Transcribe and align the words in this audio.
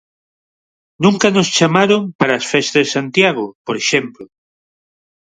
Nunca 1.03 1.27
nos 1.35 1.47
chamaron 1.57 2.01
para 2.19 2.33
as 2.39 2.45
festas 2.51 2.83
de 2.85 2.93
Santiago, 2.95 3.45
por 3.65 3.75
exemplo. 3.81 4.23